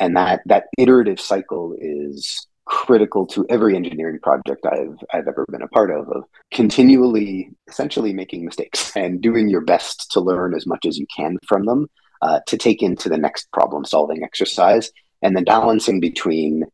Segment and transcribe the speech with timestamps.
[0.00, 5.62] And that that iterative cycle is critical to every engineering project I've I've ever been
[5.62, 10.66] a part of of continually essentially making mistakes and doing your best to learn as
[10.66, 11.88] much as you can from them
[12.22, 14.90] uh, to take into the next problem solving exercise
[15.22, 16.64] and then balancing between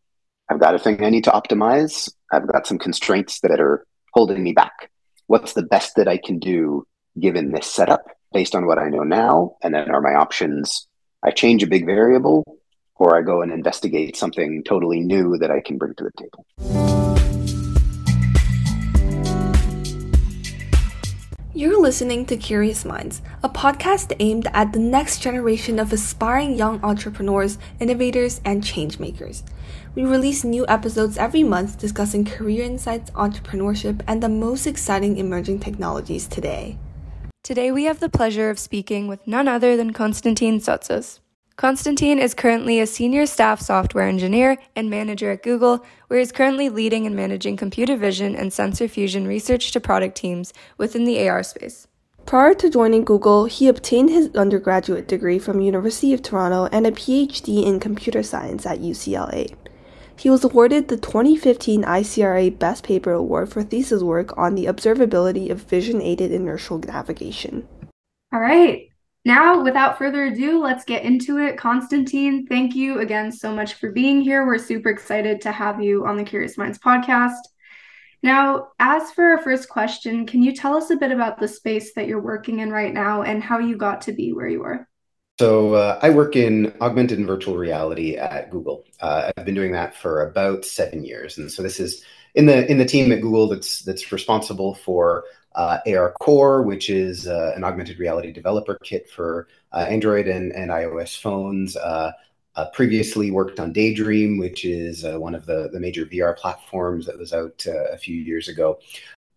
[0.48, 4.42] I've got a thing I need to optimize I've got some constraints that are holding
[4.42, 4.90] me back.
[5.26, 6.86] What's the best that I can do
[7.18, 9.56] given this setup based on what I know now?
[9.62, 10.86] And then are my options
[11.22, 12.59] I change a big variable
[13.00, 16.44] or I go and investigate something totally new that I can bring to the table.
[21.52, 26.82] You're listening to Curious Minds, a podcast aimed at the next generation of aspiring young
[26.84, 29.42] entrepreneurs, innovators, and changemakers.
[29.94, 35.60] We release new episodes every month discussing career insights, entrepreneurship, and the most exciting emerging
[35.60, 36.78] technologies today.
[37.42, 41.19] Today, we have the pleasure of speaking with none other than Konstantine Tsotsos.
[41.60, 46.32] Konstantine is currently a senior staff software engineer and manager at Google, where he is
[46.32, 51.28] currently leading and managing computer vision and sensor fusion research to product teams within the
[51.28, 51.86] AR space.
[52.24, 56.92] Prior to joining Google, he obtained his undergraduate degree from University of Toronto and a
[56.92, 59.54] PhD in computer science at UCLA.
[60.16, 65.50] He was awarded the 2015 ICRA Best Paper Award for thesis work on the observability
[65.50, 67.68] of vision aided inertial navigation.
[68.32, 68.89] All right.
[69.24, 71.58] Now, without further ado, let's get into it.
[71.58, 74.46] Konstantine, thank you again so much for being here.
[74.46, 77.36] We're super excited to have you on the Curious Minds podcast.
[78.22, 81.92] Now, as for our first question, can you tell us a bit about the space
[81.94, 84.88] that you're working in right now and how you got to be where you are?
[85.38, 88.84] So, uh, I work in augmented and virtual reality at Google.
[89.00, 92.04] Uh, I've been doing that for about seven years, and so this is
[92.34, 97.26] in the in the team at Google that's that's responsible for uh, ARCore, which is
[97.26, 101.76] uh, an augmented reality developer kit for uh, Android and, and iOS phones.
[101.76, 102.12] Uh,
[102.56, 107.06] uh, previously worked on Daydream, which is uh, one of the, the major VR platforms
[107.06, 108.80] that was out a few years ago.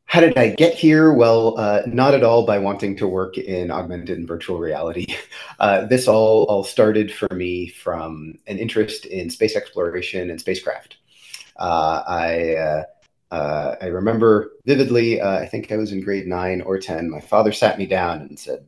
[0.06, 1.14] How did I get here?
[1.14, 1.56] Well,
[1.88, 5.06] not at all by wanting to work in augmented and virtual reality.
[5.60, 10.98] this all, all started for me from an interest in space exploration and spacecraft.
[11.58, 12.86] I
[13.34, 17.10] uh, I remember vividly, uh, I think I was in grade nine or 10.
[17.10, 18.68] My father sat me down and said,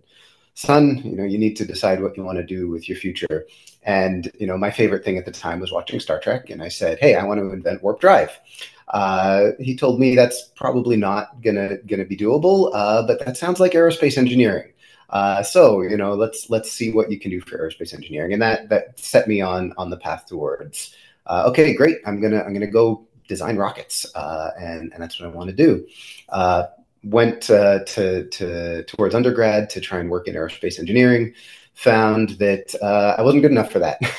[0.56, 3.46] Son, you know, you need to decide what you want to do with your future.
[3.84, 6.50] And, you know, my favorite thing at the time was watching Star Trek.
[6.50, 8.40] And I said, Hey, I want to invent warp drive.
[8.88, 13.60] Uh, he told me that's probably not gonna gonna be doable, uh, but that sounds
[13.60, 14.72] like aerospace engineering.
[15.10, 18.42] Uh, so you know, let's let's see what you can do for aerospace engineering, and
[18.42, 20.96] that that set me on on the path towards.
[21.26, 21.98] Uh, okay, great.
[22.06, 25.56] I'm gonna I'm gonna go design rockets, uh, and and that's what I want to
[25.56, 25.86] do.
[26.30, 26.66] Uh,
[27.04, 31.34] went uh, to to towards undergrad to try and work in aerospace engineering.
[31.76, 34.00] Found that uh, I wasn't good enough for that.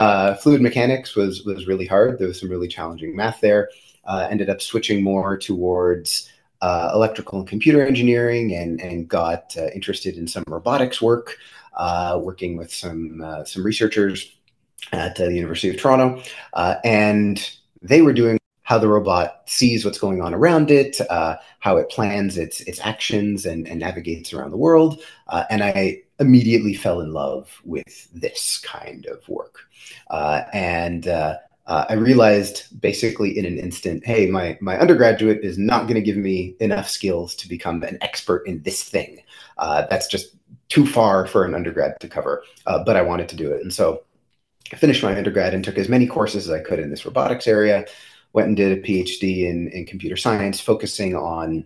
[0.00, 2.18] Uh, fluid mechanics was was really hard.
[2.18, 3.70] There was some really challenging math there.
[4.06, 10.16] ended up switching more towards uh, electrical and computer engineering and, and got uh, interested
[10.16, 11.38] in some robotics work,
[11.76, 14.32] uh, working with some, some researchers
[14.92, 16.22] at the University of Toronto.
[16.84, 17.50] and
[17.80, 18.37] they were doing
[18.68, 22.78] how the robot sees what's going on around it, uh, how it plans its its
[22.80, 25.00] actions and, and navigates around the world.
[25.28, 29.60] Uh, and I immediately fell in love with this kind of work.
[30.10, 31.36] Uh, and uh,
[31.66, 36.02] uh, I realized basically in an instant, hey, my my undergraduate is not going to
[36.02, 39.22] give me enough skills to become an expert in this thing.
[39.56, 40.36] Uh, that's just
[40.68, 42.44] too far for an undergrad to cover.
[42.66, 44.02] but I wanted to do it, and so
[44.74, 47.48] I finished my undergrad and took as many courses as I could in this robotics
[47.48, 47.86] area.
[48.32, 51.64] Went and did a PhD in, in computer science, focusing on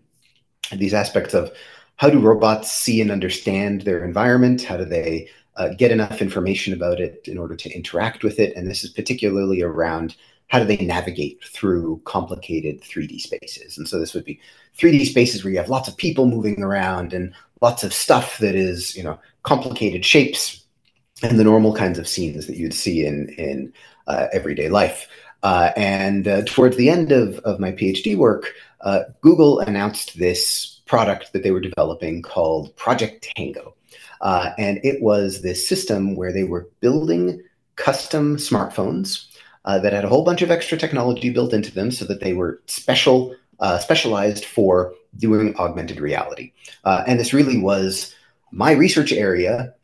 [0.71, 1.53] these aspects of
[1.97, 4.63] how do robots see and understand their environment?
[4.63, 8.57] How do they uh, get enough information about it in order to interact with it?
[8.57, 10.17] And this is particularly around
[10.49, 13.79] how do they navigate through complicated 3D spaces?
[13.79, 14.41] And so this would be
[14.79, 18.55] 3D spaces where you have lots of people moving around and lots of stuff that
[18.55, 20.65] is, you know, complicated shapes
[21.23, 23.73] and the normal kinds of scenes that you'd see in in
[24.09, 25.09] uh, everyday life.
[25.43, 30.81] Uh, and uh, towards the end of, of my PhD work, uh, Google announced this
[30.87, 33.75] product that they were developing called Project Tango.
[34.21, 37.43] Uh, and it was this system where they were building
[37.77, 39.27] custom smartphones
[39.65, 42.33] uh, that had a whole bunch of extra technology built into them so that they
[42.33, 43.35] were special,
[43.81, 46.53] specialized for doing augmented reality.
[46.85, 48.15] and this really was
[48.53, 49.75] my research area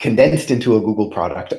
[0.00, 1.54] condensed into a Google product.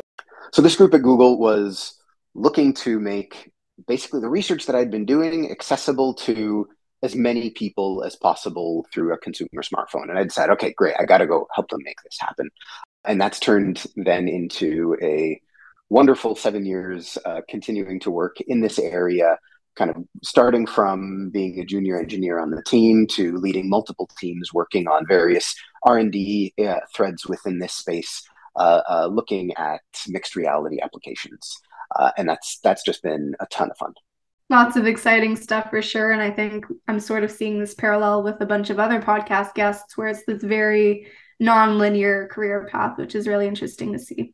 [0.52, 1.99] So this group at Google was
[2.36, 3.52] looking to make
[3.88, 6.68] basically the research that I'd been doing accessible to
[7.02, 10.10] as many people as possible through a consumer smartphone.
[10.10, 12.50] And I decided, okay, great, I got to go help them make this happen.
[13.06, 15.40] And that's turned then into a
[15.90, 19.38] wonderful seven years uh, continuing to work in this area
[19.76, 24.54] kind of starting from being a junior engineer on the team to leading multiple teams
[24.54, 28.24] working on various r&d uh, threads within this space
[29.10, 31.60] looking at mixed reality applications
[31.96, 33.94] uh, and that's that's just been a ton of fun
[34.50, 38.24] lots of exciting stuff for sure and i think i'm sort of seeing this parallel
[38.24, 41.08] with a bunch of other podcast guests where it's this very
[41.40, 44.34] non-linear career path which is really interesting to see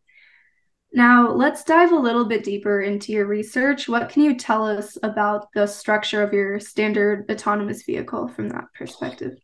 [0.96, 3.90] now, let's dive a little bit deeper into your research.
[3.90, 8.68] What can you tell us about the structure of your standard autonomous vehicle from that
[8.74, 9.38] perspective?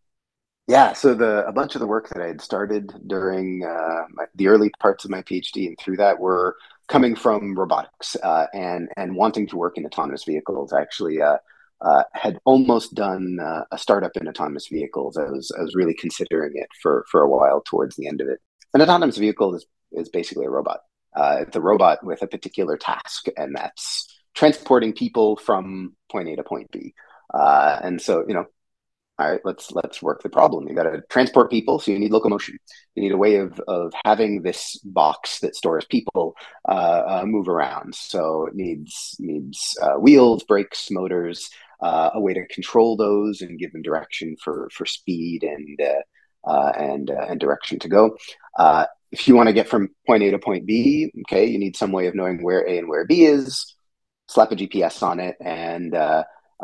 [0.71, 4.23] Yeah, so the a bunch of the work that I had started during uh, my,
[4.35, 6.55] the early parts of my PhD and through that were
[6.87, 10.71] coming from robotics uh, and and wanting to work in autonomous vehicles.
[10.71, 11.39] I actually uh,
[11.81, 15.17] uh had almost done uh, a startup in autonomous vehicles.
[15.17, 18.29] I was I was really considering it for for a while towards the end of
[18.29, 18.39] it.
[18.73, 20.79] An autonomous vehicle is is basically a robot.
[21.13, 26.37] Uh, it's a robot with a particular task, and that's transporting people from point A
[26.37, 26.93] to point B.
[27.33, 28.45] And so, you know,
[29.19, 30.67] all right, let's let's work the problem.
[30.67, 32.57] You got to transport people, so you need locomotion.
[32.95, 36.35] You need a way of of having this box that stores people
[36.67, 37.93] uh, uh, move around.
[37.93, 41.49] So it needs needs uh, wheels, brakes, motors,
[41.81, 46.49] uh, a way to control those and give them direction for for speed and uh,
[46.49, 48.17] uh, and and direction to go
[49.11, 51.91] if you want to get from point A to point B, okay, you need some
[51.91, 53.75] way of knowing where A and where B is.
[54.29, 55.93] Slap a GPS on it, and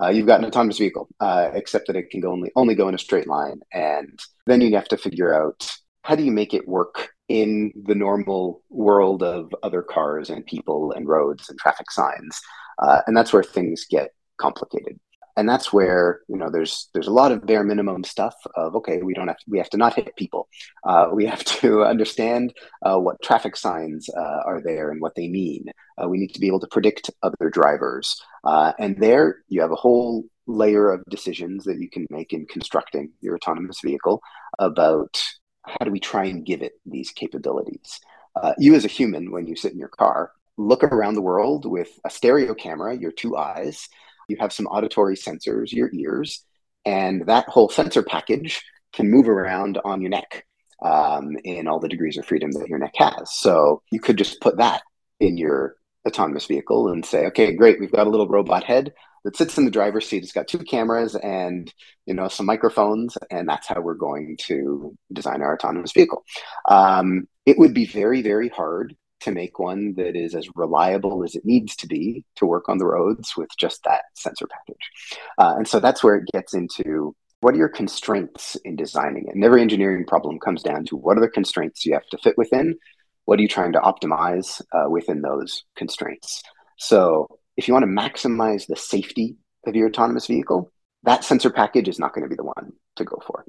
[0.02, 1.08] uh, you've got an autonomous vehicle.
[1.20, 4.62] Uh, except that it can go only only go in a straight line, and then
[4.62, 5.72] you have to figure out
[6.04, 10.94] how do you make it work in the normal world of other cars and people
[10.94, 12.40] and roads and traffic signs,
[12.82, 15.00] uh, and that's where things get complicated
[15.38, 19.01] and that's where you know there's there's a lot of bare minimum stuff of okay
[19.04, 20.50] we don't have to, we have to not hit people.
[20.84, 25.30] Uh, we have to understand uh, what traffic signs uh, are there and what they
[25.30, 25.66] mean.
[26.01, 28.19] Uh, we need to be able to predict other drivers.
[28.44, 32.45] Uh, and there you have a whole layer of decisions that you can make in
[32.48, 34.22] constructing your autonomous vehicle
[34.60, 35.22] about
[35.63, 38.00] how do we try and give it these capabilities.
[38.36, 41.66] Uh, you as a human when you sit in your car look around the world
[41.66, 43.89] with a stereo camera your two eyes
[44.27, 46.44] you have some auditory sensors, your ears,
[46.85, 48.63] and that whole sensor package
[48.94, 50.45] can move around on your neck
[50.81, 53.33] um, in all the degrees of freedom that your neck has.
[53.33, 54.81] So you could just put that
[55.19, 55.75] in your
[56.07, 58.94] autonomous vehicle and say, okay, great, we've got a little robot head
[59.24, 60.24] that sits in the driver's seat.
[60.24, 61.71] It's got two cameras and
[62.06, 66.24] you know some microphones, and that's how we're going to design our autonomous vehicle.
[66.69, 71.36] Um, it would be very, very hard to make one that is as reliable as
[71.36, 74.92] it needs to be to work on the roads with just that sensor package.
[75.38, 79.36] Uh, and so that's where it gets into what are your constraints in designing it?
[79.36, 82.38] And every engineering problem comes down to what are the constraints you have to fit
[82.38, 82.78] within?
[83.25, 86.42] What are you trying to optimize uh, within those constraints?
[86.78, 90.72] So if you want to maximize the safety of your autonomous vehicle,
[91.04, 93.46] that sensor package is not going to be the one to go for.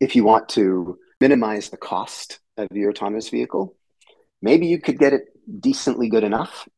[0.00, 3.76] If you want to minimize the cost of your autonomous vehicle,
[4.42, 5.22] maybe you could get it
[5.60, 6.68] decently good enough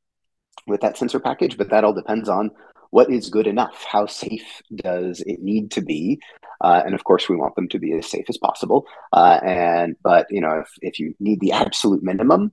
[0.67, 2.51] with that sensor package, but that all depends on
[2.91, 3.85] what is good enough.
[3.91, 6.21] How safe does it need to be?
[6.61, 8.87] Uh, and of course, we want them to be as safe as possible.
[9.13, 12.53] Uh, and but you know, if if you need the absolute minimum,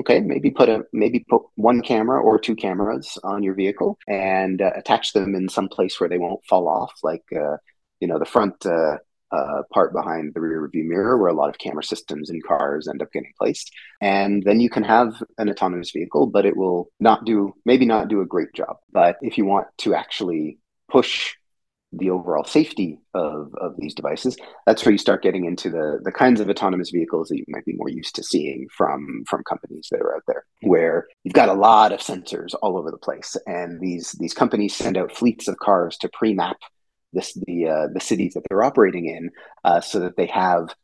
[0.00, 4.62] okay, maybe put a maybe put one camera or two cameras on your vehicle and
[4.62, 7.56] uh, attach them in some place where they won't fall off, like uh,
[8.00, 8.64] you know the front
[9.72, 13.12] part behind the rear mirror where a lot of camera systems in cars end up
[13.12, 13.72] getting placed.
[14.00, 18.08] And then you can have an autonomous vehicle, but it will not do, maybe not
[18.08, 18.76] do a great job.
[18.92, 20.58] But if you want to actually
[20.90, 21.34] push
[21.94, 24.36] the overall safety of, of these devices,
[24.66, 27.66] that's where you start getting into the, the kinds of autonomous vehicles that you might
[27.66, 31.50] be more used to seeing from, from companies that are out there, where you've got
[31.50, 33.36] a lot of sensors all over the place.
[33.46, 36.56] And these, these companies send out fleets of cars to pre-map
[37.12, 39.30] the uh, the cities that they're operating in,
[39.64, 40.74] uh, so that they have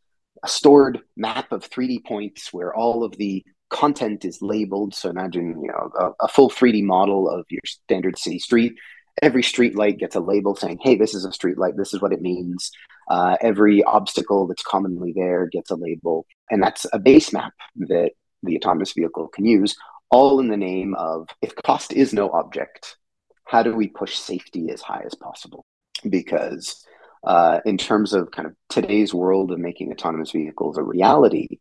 [0.42, 4.94] a stored map of 3D points where all of the content is labeled.
[4.94, 8.74] So imagine you know a, a full 3D model of your standard city street.
[9.20, 11.76] Every street light gets a label saying, "Hey, this is a street light.
[11.76, 12.70] This is what it means."
[13.10, 18.12] Uh, every obstacle that's commonly there gets a label, and that's a base map that
[18.42, 19.76] the autonomous vehicle can use,
[20.10, 22.96] all in the name of if cost is no object,
[23.44, 25.64] how do we push safety as high as possible?
[26.08, 26.84] Because
[27.24, 31.58] uh, in terms of kind of today's world of making autonomous vehicles a reality,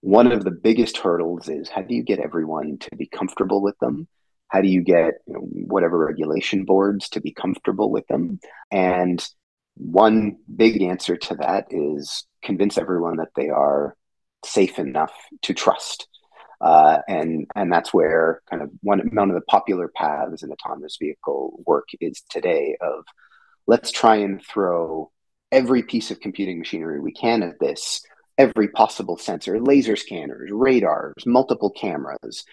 [0.00, 3.78] one of the biggest hurdles is how do you get everyone to be comfortable with
[3.78, 4.08] them?
[4.48, 8.38] How do you get you know, whatever regulation boards to be comfortable with them?
[8.70, 9.24] And
[9.76, 13.96] one big answer to that is convince everyone that they are
[14.44, 15.12] safe enough
[15.42, 16.08] to trust.
[16.60, 20.96] Uh, and and that's where kind of one one of the popular paths in autonomous
[21.00, 23.04] vehicle work is today of
[23.66, 25.10] let's try and throw
[25.50, 28.02] every piece of computing machinery we can at this
[28.38, 32.44] every possible sensor laser scanners radars multiple cameras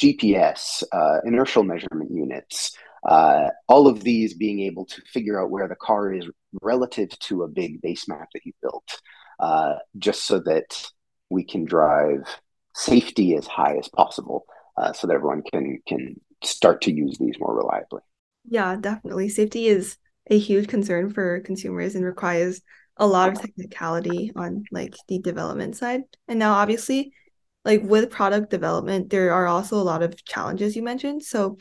[0.00, 2.76] gps uh, inertial measurement units
[3.08, 6.28] uh, all of these being able to figure out where the car is
[6.62, 9.00] relative to a big base map that you built
[9.38, 10.90] uh, just so that
[11.30, 12.40] we can drive
[12.74, 14.46] safety as high as possible
[14.76, 18.00] uh, so that everyone can can start to use these more reliably.
[18.48, 19.28] Yeah, definitely.
[19.28, 19.98] Safety is
[20.28, 22.60] a huge concern for consumers and requires
[22.96, 26.02] a lot of technicality on like the development side.
[26.26, 27.12] And now obviously
[27.64, 31.22] like with product development, there are also a lot of challenges you mentioned.
[31.22, 31.58] So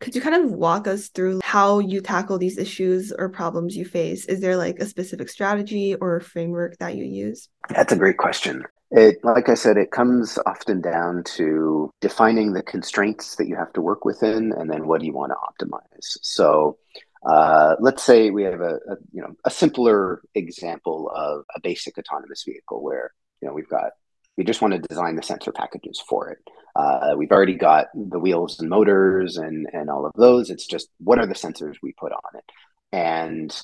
[0.00, 3.84] could you kind of walk us through how you tackle these issues or problems you
[3.84, 4.26] face?
[4.26, 7.48] Is there like a specific strategy or framework that you use?
[7.70, 8.64] That's a great question.
[8.90, 13.72] It, like I said, it comes often down to defining the constraints that you have
[13.72, 16.18] to work within, and then what do you want to optimize.
[16.22, 16.78] So,
[17.26, 21.98] uh, let's say we have a, a, you know a simpler example of a basic
[21.98, 23.92] autonomous vehicle where you know we've got
[24.36, 26.38] we just want to design the sensor packages for it.
[26.74, 30.50] Uh, we've already got the wheels and motors and and all of those.
[30.50, 32.44] It's just what are the sensors we put on it,
[32.92, 33.62] and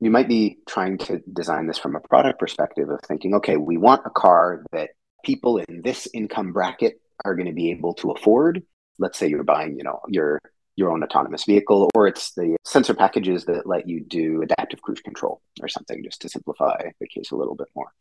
[0.00, 3.76] you might be trying to design this from a product perspective of thinking, okay, we
[3.76, 4.90] want a car that
[5.24, 8.64] people in this income bracket are going to be able to afford.
[8.98, 10.40] Let's say you're buying, you know, your
[10.76, 15.00] your own autonomous vehicle, or it's the sensor packages that let you do adaptive cruise
[15.00, 17.92] control or something, just to simplify the case a little bit more.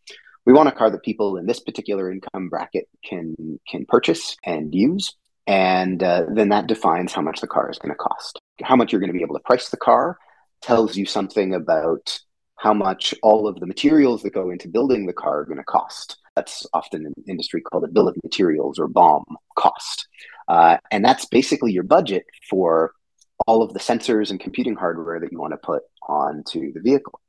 [0.45, 3.35] We want a car that people in this particular income bracket can
[3.67, 7.91] can purchase and use, and uh, then that defines how much the car is going
[7.91, 10.17] to cost, how much you're going to be able to price the car,
[10.61, 12.19] tells you something about
[12.57, 15.63] how much all of the materials that go into building the car are going to
[15.63, 16.17] cost.
[16.35, 19.23] That's often in industry called a bill of materials or BOM
[19.57, 20.07] cost.
[20.51, 22.91] Uh, and that's basically your budget for
[23.47, 27.21] all of the sensors and computing hardware that you want to put onto the vehicle.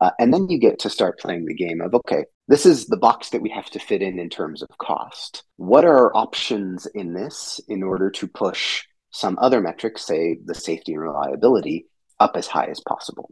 [0.00, 2.96] Uh, and then you get to start playing the game of okay, this is the
[2.96, 5.42] box that we have to fit in in terms of cost.
[5.58, 10.54] What are our options in this in order to push some other metrics, say the
[10.54, 11.84] safety and reliability,
[12.18, 13.30] up as high as possible.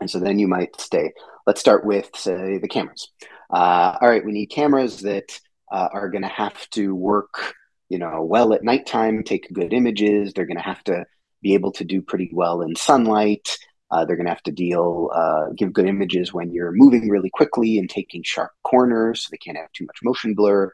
[0.00, 1.12] And so then you might say,
[1.48, 3.10] Let's start with, say, the cameras.
[3.52, 5.40] Uh, all right, we need cameras that
[5.72, 7.54] uh, are going to have to work,
[7.88, 10.32] you know, well at nighttime, take good images.
[10.32, 11.04] They're going to have to
[11.42, 13.56] be able to do pretty well in sunlight.
[13.90, 17.30] Uh, they're going to have to deal, uh, give good images when you're moving really
[17.30, 19.22] quickly and taking sharp corners.
[19.22, 20.72] So they can't have too much motion blur.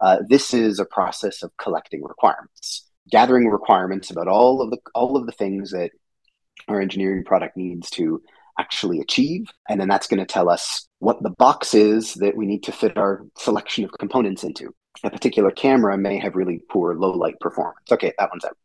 [0.00, 5.16] Uh, this is a process of collecting requirements, gathering requirements about all of the all
[5.16, 5.92] of the things that
[6.68, 8.20] our engineering product needs to
[8.58, 9.46] actually achieve.
[9.68, 12.72] And then that's going to tell us what the box is that we need to
[12.72, 14.74] fit our selection of components into.
[15.04, 17.86] A particular camera may have really poor low light performance.
[17.90, 18.56] Okay, that one's out.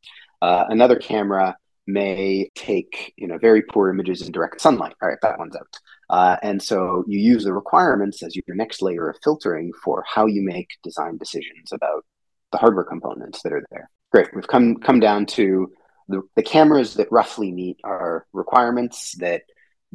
[0.42, 1.56] Uh, another camera
[1.88, 4.94] may take you know very poor images in direct sunlight.
[5.02, 5.80] All right, that one's out.
[6.10, 10.26] Uh, and so you use the requirements as your next layer of filtering for how
[10.26, 12.06] you make design decisions about
[12.52, 13.90] the hardware components that are there.
[14.12, 15.72] Great, we've come come down to
[16.08, 19.44] the, the cameras that roughly meet our requirements that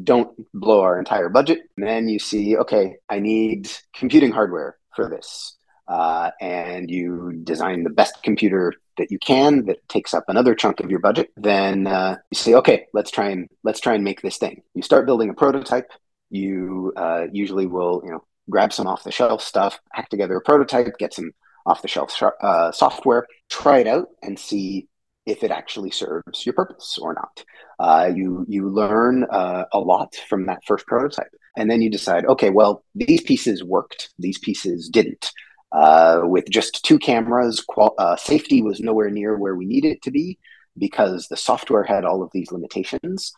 [0.03, 1.61] don't blow our entire budget.
[1.77, 5.57] And then you see, okay, I need computing hardware for this.
[5.89, 10.81] Uh, and you design the best computer that you can that takes up another chunk
[10.81, 14.21] of your budget then uh, you say okay let's try and let's try and make
[14.23, 15.91] this thing you start building a prototype
[16.31, 20.41] you uh, usually will you know grab some off the shelf stuff hack together a
[20.41, 21.31] prototype get some
[21.67, 24.89] off the shelf uh, software try it out and see
[25.27, 27.45] if it actually serves your purpose or not.
[27.79, 32.25] Uh, you you learn uh, a lot from that first prototype, and then you decide,
[32.27, 35.31] okay, well, these pieces worked, these pieces didn't.
[35.77, 40.03] Uh, with just two cameras, qual- uh, safety was nowhere near where we needed it
[40.03, 40.39] to be
[40.79, 43.33] because the software had all of these limitations.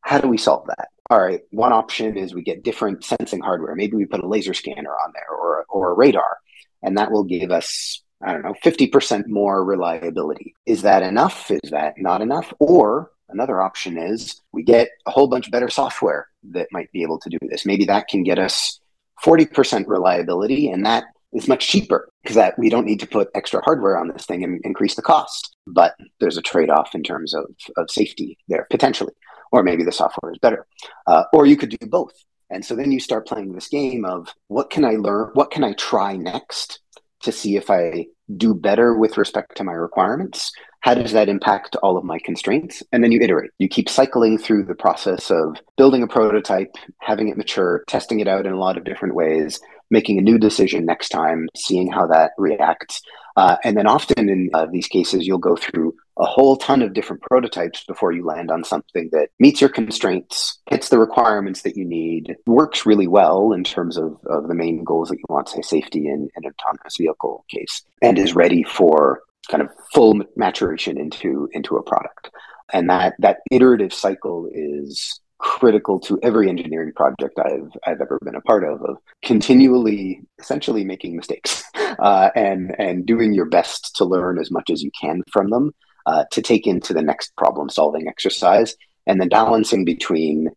[0.00, 0.88] How do we solve that?
[1.10, 3.74] All right, one option is we get different sensing hardware.
[3.74, 6.38] Maybe we put a laser scanner on there or or a radar,
[6.82, 10.54] and that will give us I don't know, 50% more reliability.
[10.64, 11.50] Is that enough?
[11.50, 12.54] Is that not enough?
[12.60, 17.18] Or another option is we get a whole bunch better software that might be able
[17.18, 17.66] to do this.
[17.66, 18.80] Maybe that can get us
[19.24, 23.62] 40% reliability and that is much cheaper because that we don't need to put extra
[23.62, 25.56] hardware on this thing and increase the cost.
[25.66, 27.44] But there's a trade-off in terms of,
[27.76, 29.14] of safety there potentially.
[29.50, 30.66] Or maybe the software is better.
[31.06, 32.14] Uh, or you could do both.
[32.50, 35.30] And so then you start playing this game of what can I learn?
[35.34, 36.80] What can I try next
[37.22, 40.52] to see if I do better with respect to my requirements?
[40.80, 42.82] How does that impact all of my constraints?
[42.92, 43.52] And then you iterate.
[43.58, 48.26] You keep cycling through the process of building a prototype, having it mature, testing it
[48.26, 49.60] out in a lot of different ways,
[49.92, 53.00] making a new decision next time, seeing how that reacts.
[53.36, 56.92] Uh, and then often in uh, these cases, you'll go through a whole ton of
[56.92, 61.76] different prototypes before you land on something that meets your constraints, hits the requirements that
[61.76, 65.48] you need, works really well in terms of, of the main goals that you want,
[65.48, 70.98] say safety in an autonomous vehicle case, and is ready for kind of full maturation
[70.98, 72.30] into into a product.
[72.72, 78.36] And that that iterative cycle is critical to every engineering project I've I've ever been
[78.36, 84.04] a part of of continually essentially making mistakes uh, and and doing your best to
[84.04, 85.72] learn as much as you can from them
[86.06, 90.48] uh, to take into the next problem solving exercise and then balancing between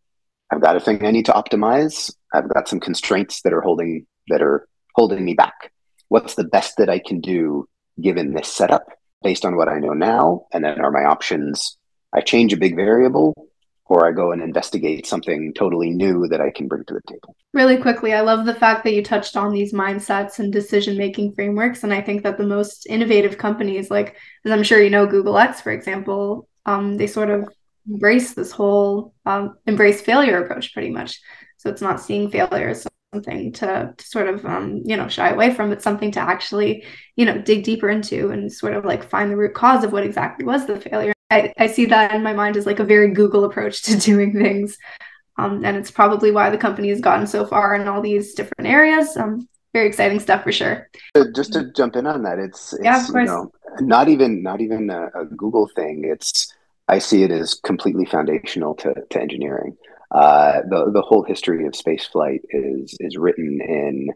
[0.51, 4.06] I've got a thing I need to optimize I've got some constraints that are holding
[4.27, 5.72] that are holding me back.
[6.10, 7.68] What's the best that I can do
[8.00, 8.88] given this setup
[9.24, 10.46] based on what I know now?
[10.54, 11.75] And then are my options
[12.13, 13.34] I change a big variable
[13.88, 17.36] or I go and investigate something totally new that I can bring to the table.
[17.54, 21.34] Really quickly, I love the fact that you touched on these mindsets and decision making
[21.34, 21.84] frameworks.
[21.84, 25.38] And I think that the most innovative companies, like, as I'm sure you know, Google
[25.38, 27.48] X, for example, um, they sort of
[27.88, 31.20] embrace this whole um, embrace failure approach pretty much.
[31.58, 35.30] So it's not seeing failure as something to, to sort of, um, you know, shy
[35.30, 39.08] away from, but something to actually, you know, dig deeper into and sort of like
[39.08, 42.24] find the root cause of what exactly was the failure I, I see that in
[42.24, 44.77] my mind as like a very Google approach to doing things.
[45.38, 48.70] Um, and it's probably why the company has gotten so far in all these different
[48.70, 49.18] areas.
[49.18, 50.89] Um, very exciting stuff for sure.
[51.36, 53.27] Just to jump in on that, it's, it's yeah, of course.
[53.27, 53.51] You know,
[53.82, 56.06] not even not even a, a, Google thing.
[56.06, 56.54] It's
[56.88, 59.75] I see it as completely foundational to, to engineering.
[60.12, 64.12] Uh, the the whole history of space flight is is written in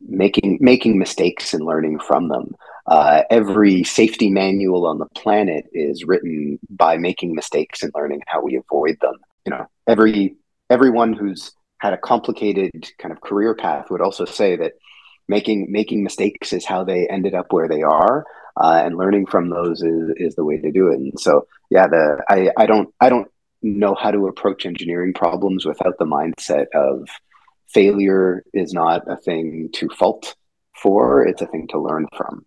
[0.00, 2.56] making making mistakes and learning from them.
[2.90, 8.42] Uh, every safety manual on the planet is written by making mistakes and learning how
[8.42, 9.14] we avoid them.
[9.46, 10.34] You know, every
[10.68, 14.72] everyone who's had a complicated kind of career path would also say that
[15.28, 18.26] making making mistakes is how they ended up where they are,
[18.60, 20.98] uh, and learning from those is is the way to do it.
[20.98, 23.28] And so, yeah, the I I don't I don't
[23.62, 27.08] know how to approach engineering problems without the mindset of
[27.68, 30.34] failure is not a thing to fault
[30.74, 32.44] for; it's a thing to learn from.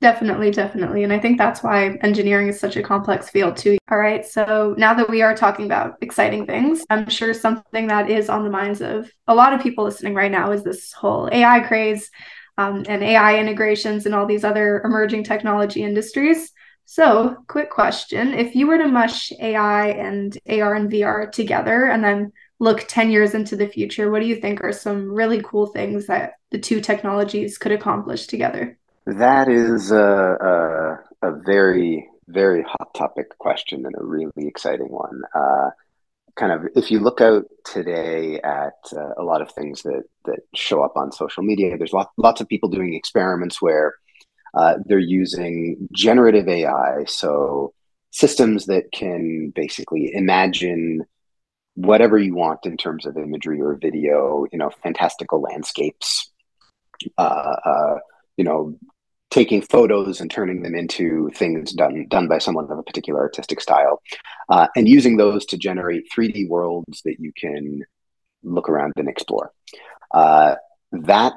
[0.00, 1.04] Definitely, definitely.
[1.04, 3.76] And I think that's why engineering is such a complex field, too.
[3.90, 4.24] All right.
[4.24, 8.42] So now that we are talking about exciting things, I'm sure something that is on
[8.42, 12.10] the minds of a lot of people listening right now is this whole AI craze
[12.56, 16.50] um, and AI integrations and all these other emerging technology industries.
[16.86, 22.02] So, quick question if you were to mush AI and AR and VR together and
[22.02, 25.66] then look 10 years into the future, what do you think are some really cool
[25.66, 28.78] things that the two technologies could accomplish together?
[29.06, 29.96] That is a,
[31.22, 35.22] a, a, very, very hot topic question and a really exciting one.
[35.34, 35.70] Uh,
[36.36, 40.40] kind of, if you look out today at uh, a lot of things that, that
[40.54, 43.94] show up on social media, there's lot, lots of people doing experiments where
[44.54, 47.04] uh, they're using generative AI.
[47.06, 47.72] So
[48.10, 51.04] systems that can basically imagine
[51.74, 56.30] whatever you want in terms of imagery or video, you know, fantastical landscapes,
[57.16, 57.98] uh, uh,
[58.36, 58.76] you know,
[59.30, 63.60] taking photos and turning them into things done done by someone of a particular artistic
[63.60, 64.02] style,
[64.48, 67.82] uh, and using those to generate 3D worlds that you can
[68.42, 69.52] look around and explore.
[70.12, 70.56] Uh,
[70.92, 71.34] that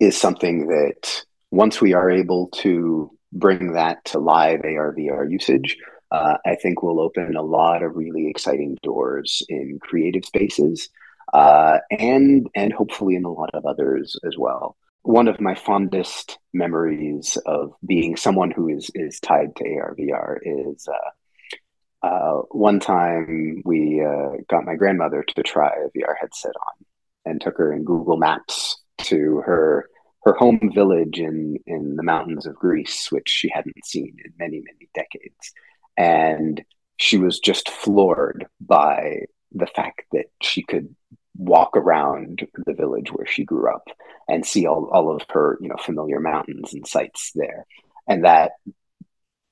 [0.00, 5.76] is something that once we are able to bring that to live AR VR usage,
[6.10, 10.88] uh, I think will open a lot of really exciting doors in creative spaces
[11.32, 14.76] uh, and and hopefully in a lot of others as well
[15.08, 20.86] one of my fondest memories of being someone who is is tied to ARVR is
[20.86, 26.84] uh, uh, one time we uh, got my grandmother to try a VR headset on
[27.24, 29.88] and took her in Google Maps to her
[30.24, 34.60] her home village in in the mountains of Greece, which she hadn't seen in many
[34.60, 35.54] many decades,
[35.96, 36.62] and
[36.98, 39.20] she was just floored by
[39.52, 40.94] the fact that she could
[41.38, 43.88] walk around the village where she grew up
[44.28, 47.64] and see all, all of her you know familiar mountains and sites there.
[48.08, 48.52] And that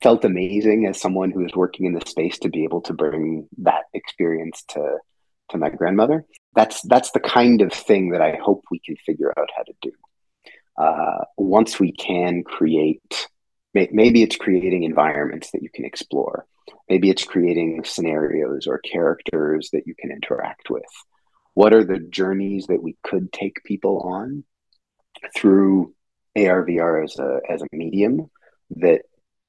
[0.03, 3.49] felt amazing as someone who was working in the space to be able to bring
[3.59, 4.99] that experience to
[5.51, 6.25] to my grandmother.
[6.55, 9.73] That's that's the kind of thing that i hope we can figure out how to
[9.81, 9.93] do.
[10.77, 13.29] Uh, once we can create
[13.93, 16.47] maybe it's creating environments that you can explore.
[16.89, 20.83] Maybe it's creating scenarios or characters that you can interact with
[21.57, 24.45] what are the journeys that we could take people on
[25.35, 25.95] through
[26.37, 28.31] ARVR as a as a medium
[28.73, 29.01] that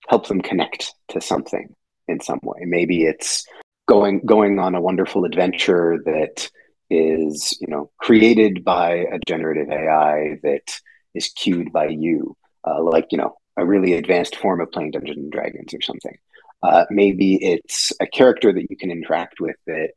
[0.07, 1.75] helps them connect to something
[2.07, 2.59] in some way.
[2.63, 3.45] Maybe it's
[3.89, 6.49] going going on a wonderful adventure that
[6.89, 10.79] is you know created by a generative AI that
[11.13, 12.37] is cued by you.
[12.65, 16.17] uh, like you know a really advanced form of playing Dungeons and Dragons or something.
[16.63, 19.89] Uh, maybe it's a character that you can interact with that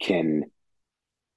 [0.00, 0.42] can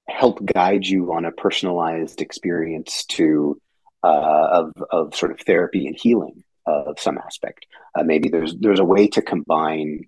[0.08, 3.60] help guide you on a personalized experience to
[4.02, 7.66] uh, of of sort of therapy and healing of some aspect.
[7.94, 10.04] Uh, maybe there's there's a way to combine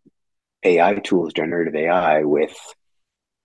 [0.64, 2.56] AI tools, generative AI, with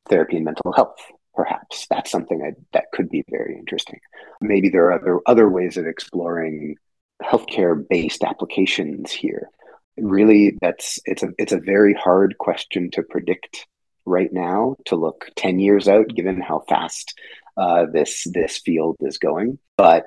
[0.09, 0.97] therapy and mental health.
[1.35, 3.99] Perhaps that's something I, that could be very interesting.
[4.41, 6.75] Maybe there are other other ways of exploring
[7.21, 9.49] healthcare based applications here.
[9.97, 13.67] Really, that's it's a it's a very hard question to predict
[14.05, 17.13] right now to look 10 years out given how fast
[17.57, 20.05] uh, this this field is going but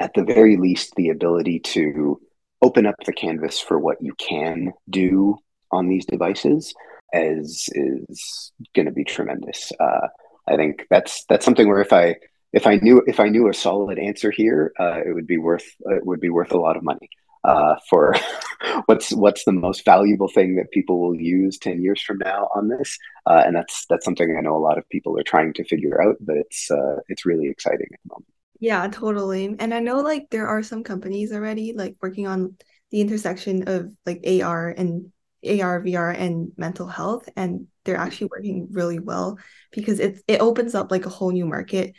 [0.00, 2.20] at the very least the ability to
[2.60, 5.36] open up the canvas for what you can do
[5.70, 6.74] on these devices
[7.12, 9.72] is is going to be tremendous.
[9.78, 10.08] Uh,
[10.48, 12.16] I think that's that's something where if I
[12.52, 15.66] if I knew if I knew a solid answer here, uh, it would be worth
[15.80, 17.08] it would be worth a lot of money
[17.44, 18.14] uh, for
[18.86, 22.68] what's what's the most valuable thing that people will use ten years from now on
[22.68, 25.64] this, uh, and that's that's something I know a lot of people are trying to
[25.64, 28.32] figure out, but it's uh, it's really exciting at the moment.
[28.60, 29.56] Yeah, totally.
[29.58, 32.56] And I know like there are some companies already like working on
[32.92, 35.10] the intersection of like AR and
[35.44, 39.38] AR, VR and mental health and they're actually working really well
[39.72, 41.94] because it it opens up like a whole new market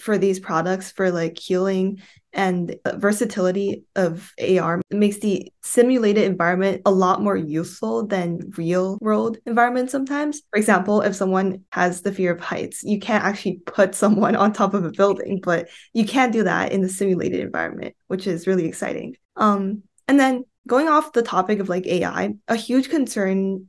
[0.00, 2.00] for these products for like healing
[2.34, 9.38] and versatility of AR makes the simulated environment a lot more useful than real world
[9.46, 10.42] environments sometimes.
[10.50, 14.52] For example, if someone has the fear of heights, you can't actually put someone on
[14.52, 18.48] top of a building, but you can do that in the simulated environment, which is
[18.48, 19.16] really exciting.
[19.36, 23.68] Um, and then going off the topic of like AI, a huge concern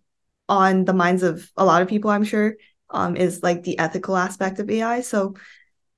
[0.49, 2.55] on the minds of a lot of people, I'm sure,
[2.89, 5.01] um, is like the ethical aspect of AI.
[5.01, 5.35] So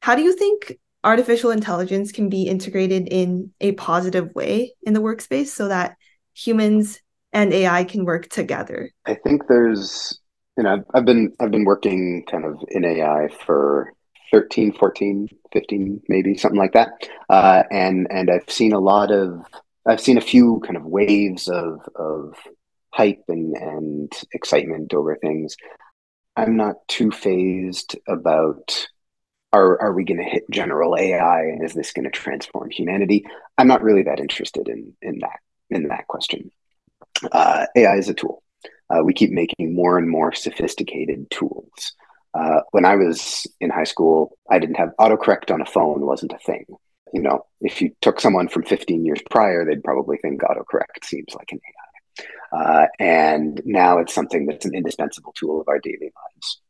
[0.01, 5.01] how do you think artificial intelligence can be integrated in a positive way in the
[5.01, 5.95] workspace so that
[6.33, 6.99] humans
[7.33, 8.91] and AI can work together?
[9.05, 10.19] I think there's
[10.57, 13.93] you know I've, been I've been working kind of in AI for
[14.31, 16.89] 13 14 15 maybe something like that
[17.29, 19.45] uh, and and I've seen a lot of
[19.85, 22.35] I've seen a few kind of waves of of
[22.91, 25.55] hype and and excitement over things
[26.35, 28.87] I'm not too fazed about
[29.53, 33.25] are are we going to hit general AI and is this going to transform humanity?
[33.57, 36.51] I'm not really that interested in in that in that question.
[37.31, 38.43] Uh, AI is a tool.
[38.89, 41.93] Uh, we keep making more and more sophisticated tools.
[42.33, 46.33] Uh, when I was in high school, I didn't have autocorrect on a phone wasn't
[46.33, 46.65] a thing.
[47.13, 51.33] You know, if you took someone from 15 years prior, they'd probably think autocorrect seems
[51.35, 51.87] like an AI.
[52.51, 56.61] Uh, and now it's something that's an indispensable tool of our daily lives.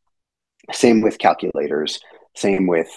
[0.72, 2.00] Same with calculators.
[2.38, 2.92] Same with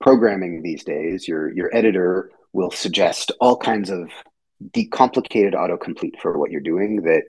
[0.00, 1.28] programming these days.
[1.28, 4.10] Your your editor will suggest all kinds of
[4.70, 7.24] decomplicated autocomplete for what you're doing that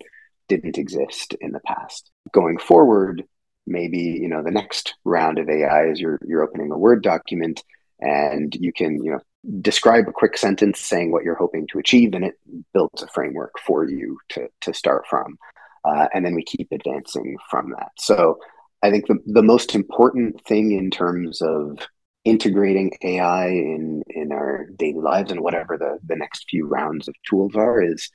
[0.48, 2.10] didn't exist in the past.
[2.32, 3.26] Going forward,
[3.68, 7.62] maybe you know the next round of AI is you're you're opening a Word document
[8.00, 9.20] and you can you know
[9.60, 12.36] describe a quick sentence saying what you're hoping to achieve, and it
[12.74, 15.38] builds a framework for you to to start from.
[15.84, 17.92] Uh, and then we keep advancing from that.
[17.98, 18.40] So
[18.84, 21.80] I think the, the most important thing in terms of
[22.24, 27.16] integrating AI in, in our daily lives and whatever the, the next few rounds of
[27.28, 28.10] tools are is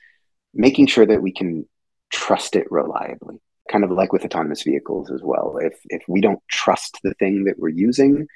[0.53, 1.67] making sure that we can
[2.11, 3.37] trust it reliably.
[3.69, 5.57] Kind of like with autonomous vehicles as well.
[5.61, 8.27] If if we don't trust the thing that we're using,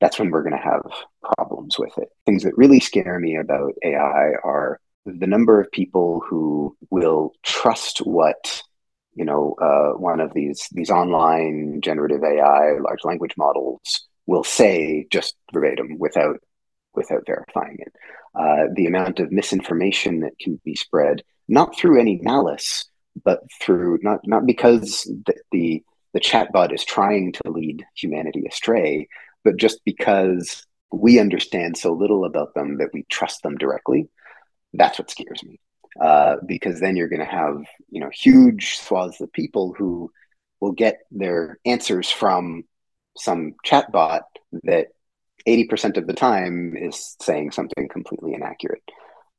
[0.00, 0.90] that's when we're going to have
[1.36, 2.08] problems with it.
[2.24, 7.98] Things that really scare me about AI are the number of people who will trust
[7.98, 8.62] what
[9.20, 15.06] you know, uh, one of these these online generative AI large language models will say
[15.12, 16.38] just verbatim without
[16.94, 17.92] without verifying it.
[18.34, 22.86] Uh, the amount of misinformation that can be spread, not through any malice,
[23.22, 29.06] but through not not because the, the the chatbot is trying to lead humanity astray,
[29.44, 34.08] but just because we understand so little about them that we trust them directly.
[34.72, 35.60] That's what scares me
[36.00, 40.10] uh, because then you're going to have you know huge swaths of people who
[40.60, 42.64] will get their answers from
[43.16, 44.22] some chatbot
[44.62, 44.88] that
[45.46, 48.82] 80% of the time is saying something completely inaccurate.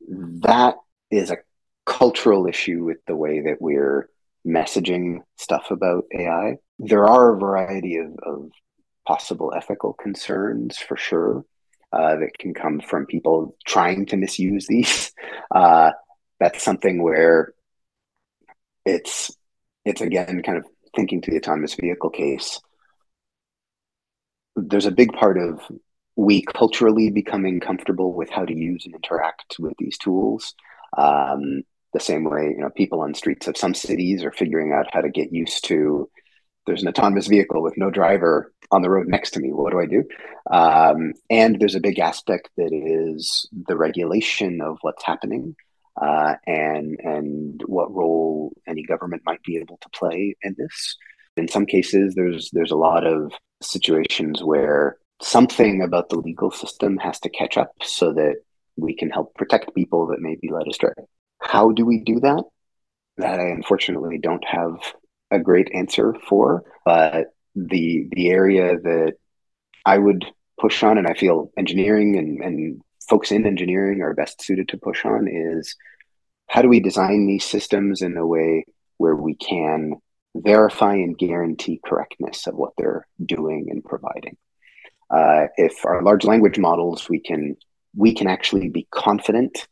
[0.07, 0.75] That
[1.11, 1.37] is a
[1.85, 4.09] cultural issue with the way that we're
[4.45, 6.55] messaging stuff about AI.
[6.79, 8.49] There are a variety of, of
[9.05, 11.45] possible ethical concerns for sure
[11.93, 15.11] uh, that can come from people trying to misuse these.
[15.53, 15.91] Uh,
[16.41, 17.53] that's something where
[18.85, 19.31] it's
[19.85, 22.59] it's again kind of thinking to the autonomous vehicle case
[24.57, 25.61] there's a big part of
[26.17, 30.53] we culturally becoming comfortable with how to use and interact with these tools.
[30.97, 34.93] Um, the same way, you know, people on streets of some cities are figuring out
[34.93, 36.09] how to get used to
[36.65, 39.51] there's an autonomous vehicle with no driver on the road next to me.
[39.51, 40.03] What do I do?
[40.51, 45.55] Um, and there's a big aspect that is the regulation of what's happening
[45.99, 50.97] uh, and and what role any government might be able to play in this.
[51.37, 56.97] In some cases, there's there's a lot of situations where something about the legal system
[56.97, 58.35] has to catch up so that
[58.75, 60.93] we can help protect people that may be led astray.
[61.39, 62.43] How do we do that?
[63.17, 64.77] That I unfortunately don't have
[65.29, 69.13] a great answer for, but the the area that
[69.85, 70.25] I would
[70.59, 74.77] push on, and I feel engineering and, and folks in engineering are best suited to
[74.77, 75.75] push on, is
[76.47, 78.65] how do we design these systems in a way
[78.97, 79.95] where we can
[80.33, 84.37] verify and guarantee correctness of what they're doing and providing.
[85.09, 87.57] Uh, if our large language models, we can
[87.93, 89.67] we can actually be confident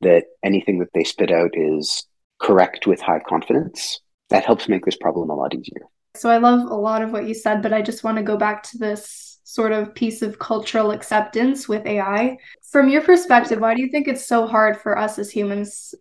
[0.00, 2.06] that anything that they spit out is
[2.40, 4.00] correct with high confidence.
[4.30, 5.82] That helps make this problem a lot easier.
[6.16, 8.38] So I love a lot of what you said, but I just want to go
[8.38, 12.38] back to this sort of piece of cultural acceptance with AI.
[12.70, 15.92] From your perspective, why do you think it's so hard for us as humans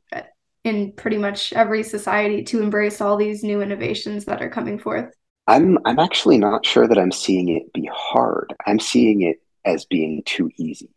[0.63, 5.11] in pretty much every society to embrace all these new innovations that are coming forth?
[5.47, 8.53] I'm I'm actually not sure that I'm seeing it be hard.
[8.67, 10.91] I'm seeing it as being too easy.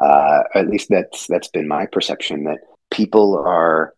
[0.00, 2.58] Uh, at least that's that's been my perception that
[2.90, 3.94] people are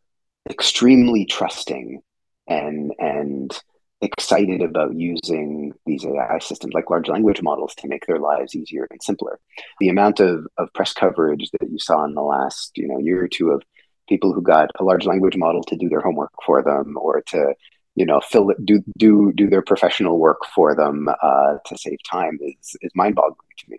[0.51, 2.03] extremely trusting
[2.47, 3.59] and and
[4.01, 8.87] excited about using these AI systems like large language models to make their lives easier
[8.91, 9.39] and simpler.
[9.81, 13.25] The amount of, of press coverage that you saw in the last you know year
[13.25, 13.63] or two of
[14.09, 17.55] people who got a large language model to do their homework for them or to
[17.95, 21.99] you know fill it, do do do their professional work for them uh, to save
[22.09, 23.79] time is is mind boggling to me.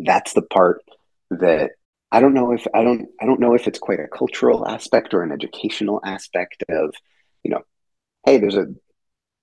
[0.00, 0.82] That's the part
[1.30, 1.72] that
[2.12, 5.14] I don't know if I don't I don't know if it's quite a cultural aspect
[5.14, 6.94] or an educational aspect of
[7.42, 7.62] you know
[8.26, 8.66] hey there's a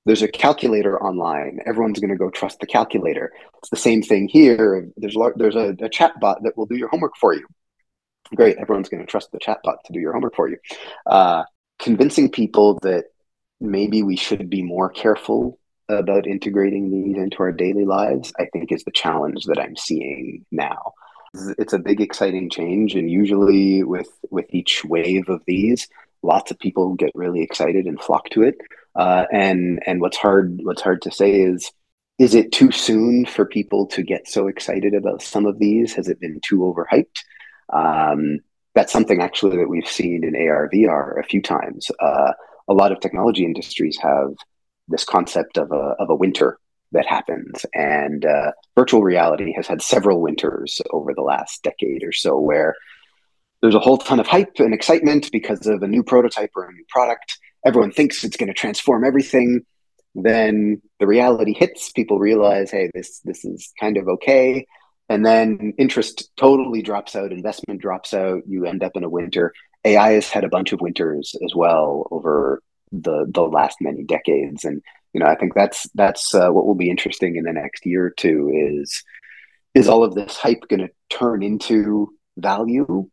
[0.06, 4.28] there's a calculator online everyone's going to go trust the calculator it's the same thing
[4.28, 7.46] here there's there's a, a chat bot that will do your homework for you
[8.36, 10.58] great, everyone's going to trust the chat bot to do your homework for you.
[11.06, 11.44] Uh,
[11.80, 13.06] convincing people that
[13.60, 15.60] maybe we should be more careful
[15.90, 20.46] about integrating these into our daily lives, I think is the challenge that I'm seeing
[20.52, 20.94] now.
[21.58, 25.88] It's a big, exciting change, and usually with with each wave of these,
[26.24, 28.56] lots of people get really excited and flock to it.
[28.96, 31.72] Uh, and and what's hard what's hard to say is
[32.20, 35.94] is it too soon for people to get so excited about some of these?
[35.96, 37.24] Has it been too overhyped?
[37.74, 38.40] Um,
[38.76, 41.90] that's something actually that we've seen in AR VR a few times.
[42.00, 42.34] Uh,
[42.68, 44.34] a lot of technology industries have
[44.88, 46.58] this concept of a, of a winter
[46.92, 47.66] that happens.
[47.74, 52.76] And uh, virtual reality has had several winters over the last decade or so where
[53.62, 56.74] there's a whole ton of hype and excitement because of a new prototype or a
[56.74, 57.38] new product.
[57.66, 59.62] Everyone thinks it's going to transform everything.
[60.16, 61.92] Then the reality hits.
[61.92, 64.66] People realize, hey, this this is kind of okay
[65.12, 69.54] and then interest totally drops out investment drops out you end up in a winter
[69.84, 72.62] ai has had a bunch of winters as well over
[72.94, 74.82] the the last many decades and
[75.14, 78.06] you know i think that's that's uh, what will be interesting in the next year
[78.06, 79.04] or two is
[79.74, 83.10] is all of this hype going to turn into value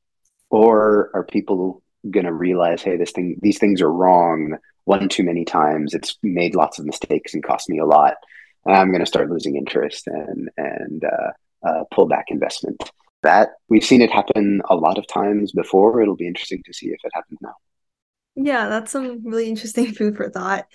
[0.51, 5.25] or are people going to realize hey this thing these things are wrong one too
[5.25, 8.15] many times it's made lots of mistakes and cost me a lot
[8.67, 11.31] i'm going to start losing interest and and uh,
[11.67, 12.91] uh, pull back investment.
[13.23, 16.01] That we've seen it happen a lot of times before.
[16.01, 17.55] It'll be interesting to see if it happens now.
[18.37, 20.67] Yeah, that's some really interesting food for thought.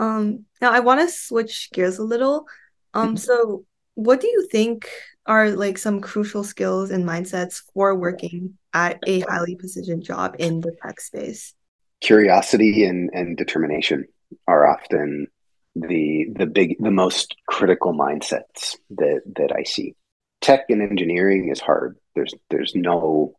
[0.00, 2.46] Um, now I want to switch gears a little.
[2.94, 3.16] Um, mm-hmm.
[3.16, 4.88] so what do you think
[5.26, 10.60] are like some crucial skills and mindsets for working at a highly positioned job in
[10.60, 11.54] the tech space?
[12.00, 14.06] Curiosity and, and determination
[14.46, 15.28] are often
[15.74, 19.96] the the big the most critical mindsets that that I see
[20.44, 21.96] tech and engineering is hard.
[22.14, 23.34] There's there's no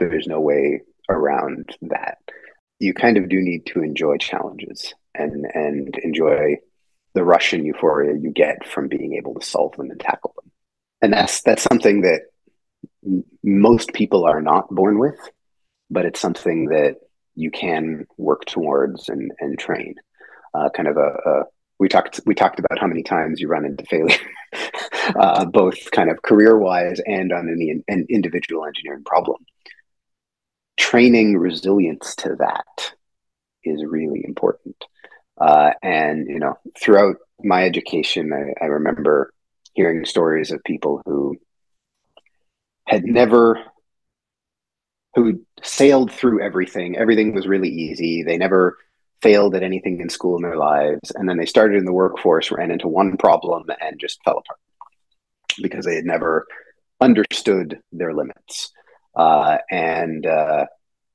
[0.00, 2.18] there's no way around that.
[2.78, 6.56] You kind of do need to enjoy challenges and and enjoy
[7.12, 10.50] the rush and euphoria you get from being able to solve them and tackle them.
[11.00, 12.22] And that's that's something that
[13.42, 15.18] most people are not born with,
[15.90, 16.96] but it's something that
[17.34, 19.94] you can work towards and and train.
[20.54, 21.44] Uh, kind of a, a
[21.78, 24.18] we talked we talked about how many times you run into failure,
[25.16, 29.44] uh, both kind of career wise and on any an individual engineering problem.
[30.76, 32.92] Training resilience to that
[33.64, 34.76] is really important.
[35.40, 39.32] Uh, and you know, throughout my education, I, I remember
[39.78, 41.36] hearing stories of people who
[42.88, 43.62] had never
[45.14, 46.96] who sailed through everything.
[46.96, 48.24] Everything was really easy.
[48.24, 48.76] They never
[49.22, 51.12] failed at anything in school in their lives.
[51.14, 54.58] And then they started in the workforce, ran into one problem, and just fell apart
[55.62, 56.44] because they had never
[57.00, 58.72] understood their limits.
[59.14, 60.66] Uh, and uh,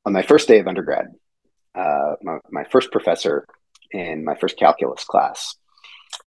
[0.06, 1.08] on my first day of undergrad,
[1.76, 3.45] uh, my, my, first professor
[3.91, 5.56] in my first calculus class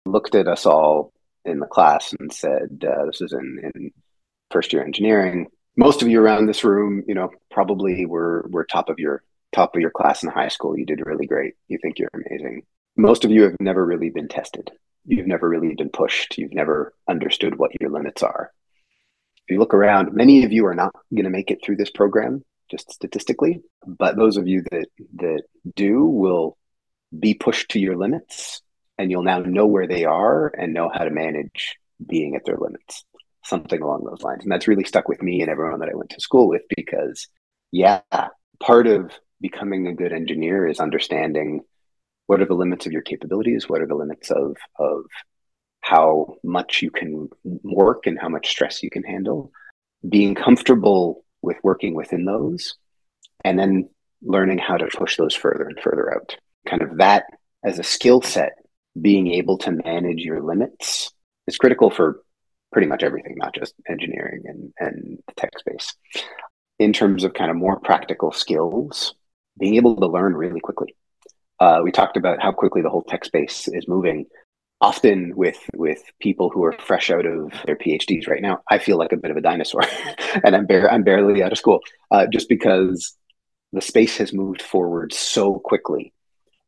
[0.05, 1.12] looked at us all
[1.47, 3.91] in the class and said, uh, "This is in, in
[4.51, 5.47] first year engineering.
[5.77, 9.75] Most of you around this room, you know, probably were were top of your top
[9.75, 10.79] of your class in high school.
[10.79, 11.55] You did really great.
[11.69, 12.63] You think you're amazing.
[12.97, 14.71] Most of you have never really been tested.
[15.05, 16.39] You've never really been pushed.
[16.39, 18.51] You've never understood what your limits are.
[19.47, 21.91] If you look around, many of you are not going to make it through this
[21.91, 23.61] program, just statistically.
[23.87, 25.43] But those of you that that
[25.75, 26.57] do will
[27.17, 28.63] be pushed to your limits,
[28.99, 32.57] and you'll now know where they are and know how to manage being at their
[32.57, 33.05] limits.
[33.45, 36.11] Something along those lines, and that's really stuck with me and everyone that I went
[36.11, 37.29] to school with because,
[37.71, 38.01] yeah,
[38.61, 41.61] part of becoming a good engineer is understanding
[42.27, 45.05] what are the limits of your capabilities, what are the limits of of
[45.81, 49.53] how much you can work and how much stress you can handle,
[50.09, 52.75] being comfortable with working within those,
[53.45, 53.89] and then
[54.23, 56.37] learning how to push those further and further out.
[56.69, 57.25] Kind of that
[57.65, 58.55] as a skill set,
[59.01, 61.13] being able to manage your limits
[61.47, 62.23] is critical for
[62.73, 65.95] pretty much everything, not just engineering and, and the tech space.
[66.79, 69.15] In terms of kind of more practical skills,
[69.59, 70.95] being able to learn really quickly.
[71.59, 74.27] Uh, we talked about how quickly the whole tech space is moving
[74.81, 78.99] often with with people who are fresh out of their PhDs right now, I feel
[78.99, 79.83] like a bit of a dinosaur,
[80.45, 81.81] and I'm bare I'm barely out of school,
[82.11, 83.17] uh, just because
[83.73, 86.13] the space has moved forward so quickly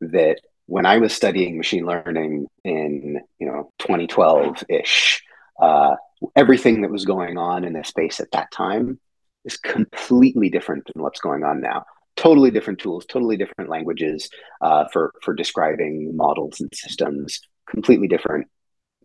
[0.01, 5.21] that when I was studying machine learning in you know 2012 ish,
[5.59, 5.95] uh,
[6.35, 8.99] everything that was going on in the space at that time
[9.45, 11.85] is completely different than what's going on now.
[12.15, 14.29] Totally different tools, totally different languages
[14.61, 18.47] uh, for for describing models and systems, completely different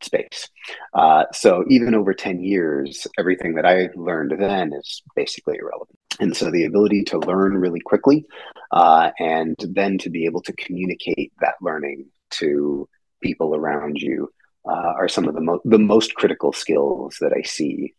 [0.05, 0.49] space.
[0.93, 5.99] Uh, so even over 10 years, everything that I learned then is basically irrelevant.
[6.21, 8.25] And so the ability to learn really quickly
[8.73, 12.89] uh, and then to be able to communicate that learning to
[13.23, 14.31] people around you
[14.69, 17.95] uh, are some of the, mo- the most critical skills that I see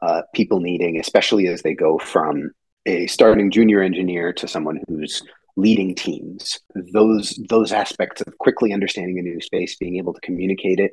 [0.00, 2.52] uh, people needing, especially as they go from
[2.86, 5.22] a starting junior engineer to someone who's
[5.58, 6.60] leading teams
[6.92, 10.92] those those aspects of quickly understanding a new space being able to communicate it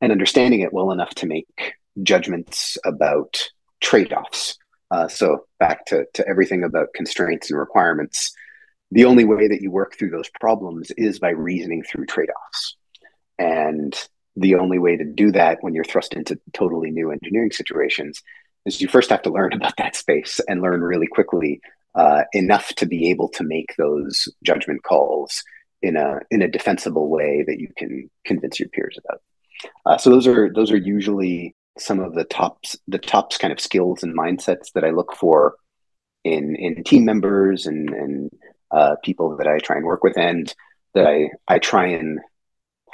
[0.00, 3.48] and understanding it well enough to make judgments about
[3.80, 4.56] trade-offs
[4.90, 8.32] uh, so back to, to everything about constraints and requirements
[8.90, 12.76] the only way that you work through those problems is by reasoning through trade-offs
[13.38, 18.22] and the only way to do that when you're thrust into totally new engineering situations
[18.66, 21.60] is you first have to learn about that space and learn really quickly
[21.94, 25.42] uh, enough to be able to make those judgment calls
[25.82, 29.20] in a in a defensible way that you can convince your peers about.
[29.86, 33.60] Uh, so those are those are usually some of the tops the tops kind of
[33.60, 35.54] skills and mindsets that I look for
[36.24, 38.30] in in team members and and
[38.70, 40.52] uh, people that I try and work with and
[40.94, 42.18] that I I try and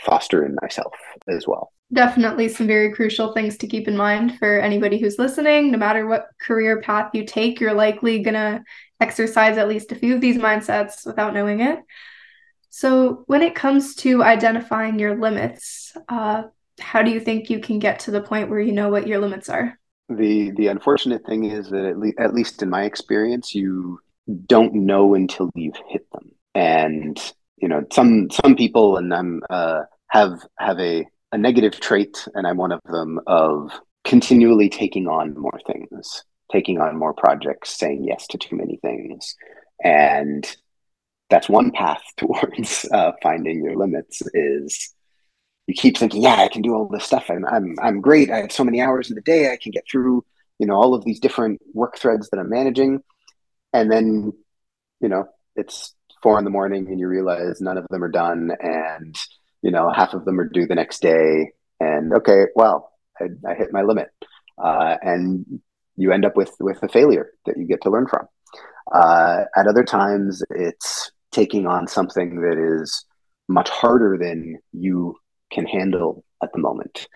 [0.01, 0.95] foster in myself
[1.29, 1.71] as well.
[1.93, 5.71] Definitely some very crucial things to keep in mind for anybody who's listening.
[5.71, 8.65] No matter what career path you take, you're likely going to
[9.01, 11.79] exercise at least a few of these mindsets without knowing it.
[12.77, 16.43] So, when it comes to identifying your limits, uh,
[16.81, 19.21] how do you think you can get to the point where you know what your
[19.21, 19.79] limits are?
[20.09, 24.01] The the unfortunate thing is that at, le- at least in my experience, you
[24.47, 26.33] don't know until you've hit them.
[26.57, 27.17] And
[27.59, 32.45] you know, some some people, and I'm uh, have have a a negative trait, and
[32.45, 33.71] I'm one of them of
[34.03, 39.35] continually taking on more things taking on more projects, saying yes to too many things.
[39.83, 40.45] And
[41.35, 44.95] that's one path towards uh, finding your limits is
[45.67, 47.29] you keep thinking, yeah, I can do all this stuff.
[47.29, 48.31] I'm, I'm, I'm great.
[48.31, 49.51] I have so many hours in the day.
[49.51, 50.25] I can get through,
[50.59, 53.03] you know, all of these different work threads that I'm managing.
[53.73, 54.33] And then,
[55.01, 55.27] you know,
[55.57, 58.53] it's four in the morning and you realize none of them are done.
[58.61, 59.17] And,
[59.63, 61.51] you know, half of them are due the next day.
[61.81, 64.11] And okay, well, I, I hit my limit.
[64.63, 65.61] Uh, and
[65.97, 68.29] you end up with with a failure that you get to learn from.
[68.93, 73.05] Uh, at other times, it's taking on something that is
[73.49, 75.17] much harder than you
[75.53, 77.09] can handle at the moment.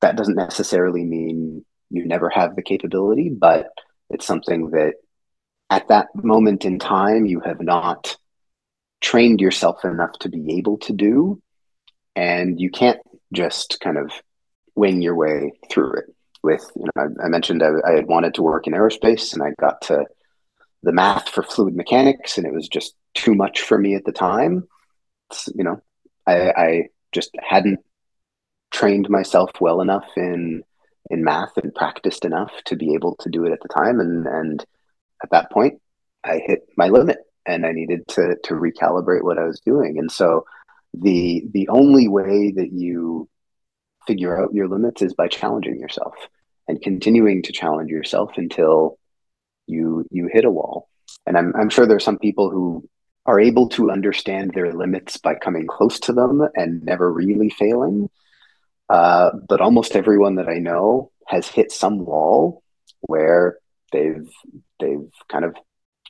[0.00, 3.68] That doesn't necessarily mean you never have the capability, but
[4.10, 4.94] it's something that
[5.70, 8.16] at that moment in time you have not
[9.00, 11.40] trained yourself enough to be able to do.
[12.16, 13.00] And you can't
[13.32, 14.10] just kind of
[14.74, 16.04] wing your way through it
[16.42, 19.42] with, you know, I, I mentioned I, I, had wanted to work in aerospace and
[19.42, 20.04] I got to
[20.82, 24.12] the math for fluid mechanics and it was just too much for me at the
[24.12, 24.66] time.
[25.30, 25.82] It's, you know,
[26.26, 27.80] I, I just hadn't
[28.70, 30.62] trained myself well enough in
[31.10, 34.26] in math and practiced enough to be able to do it at the time and
[34.26, 34.64] and
[35.22, 35.80] at that point
[36.24, 39.98] I hit my limit and I needed to to recalibrate what I was doing.
[39.98, 40.44] And so
[40.92, 43.28] the the only way that you
[44.06, 46.14] figure out your limits is by challenging yourself
[46.68, 48.98] and continuing to challenge yourself until
[49.66, 50.88] you you hit a wall.
[51.26, 52.88] And I'm I'm sure there's some people who
[53.26, 58.10] are able to understand their limits by coming close to them and never really failing.
[58.88, 62.62] Uh, but almost everyone that I know has hit some wall
[63.00, 63.58] where
[63.92, 64.28] they've
[64.78, 65.56] they've kind of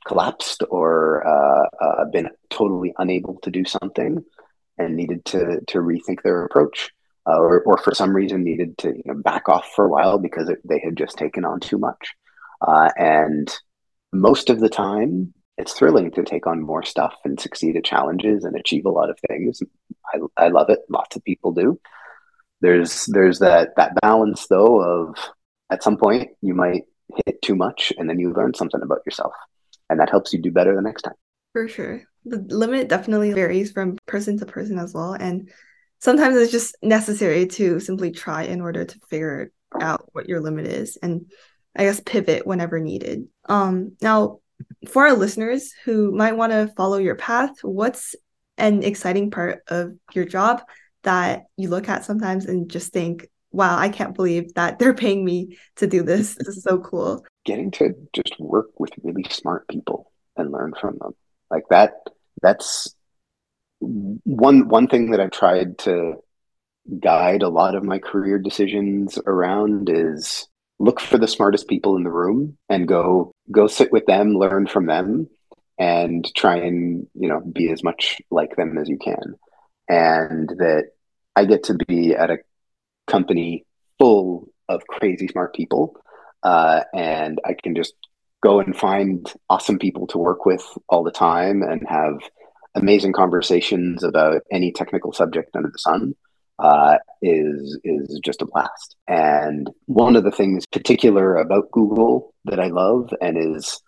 [0.06, 4.24] collapsed or uh, uh, been totally unable to do something
[4.76, 6.90] and needed to to rethink their approach,
[7.28, 10.18] uh, or or for some reason needed to you know, back off for a while
[10.18, 12.14] because it, they had just taken on too much.
[12.60, 13.54] Uh, and
[14.12, 18.44] most of the time, it's thrilling to take on more stuff and succeed at challenges
[18.44, 19.62] and achieve a lot of things.
[20.12, 20.80] I, I love it.
[20.88, 21.80] Lots of people do.
[22.60, 25.16] There's there's that that balance though of
[25.70, 26.84] at some point you might
[27.26, 29.32] hit too much and then you learn something about yourself
[29.90, 31.14] and that helps you do better the next time.
[31.52, 32.02] For sure.
[32.24, 35.12] The limit definitely varies from person to person as well.
[35.12, 35.50] And
[35.98, 40.66] sometimes it's just necessary to simply try in order to figure out what your limit
[40.66, 41.30] is and
[41.76, 43.26] I guess pivot whenever needed.
[43.48, 44.38] Um, now,
[44.88, 48.14] for our listeners who might want to follow your path, what's
[48.58, 50.62] an exciting part of your job
[51.02, 55.24] that you look at sometimes and just think, wow, I can't believe that they're paying
[55.24, 56.34] me to do this.
[56.34, 60.98] This is so cool getting to just work with really smart people and learn from
[61.00, 61.14] them
[61.50, 61.92] like that
[62.42, 62.94] that's
[63.80, 66.14] one one thing that i've tried to
[67.00, 70.48] guide a lot of my career decisions around is
[70.78, 74.66] look for the smartest people in the room and go go sit with them learn
[74.66, 75.28] from them
[75.78, 79.34] and try and you know be as much like them as you can.
[79.88, 80.90] And that
[81.36, 82.38] i get to be at a
[83.06, 83.66] company
[83.98, 85.96] full of crazy smart people
[86.44, 87.94] uh, and I can just
[88.42, 92.18] go and find awesome people to work with all the time and have
[92.74, 96.14] amazing conversations about any technical subject under the sun
[96.58, 98.96] uh, is is just a blast.
[99.08, 103.80] And one of the things particular about Google that I love and is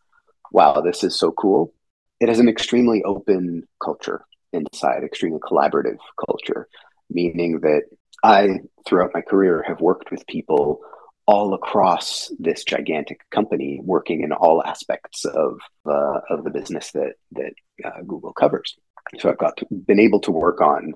[0.52, 1.72] wow, this is so cool.
[2.20, 6.68] It has an extremely open culture inside, extremely collaborative culture,
[7.10, 7.82] meaning that
[8.24, 10.80] I, throughout my career, have worked with people
[11.26, 17.14] all across this gigantic company, working in all aspects of uh, of the business that
[17.32, 17.52] that
[17.84, 18.76] uh, Google covers.
[19.18, 20.94] So I've got to, been able to work on